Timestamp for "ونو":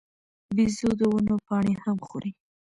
1.11-1.35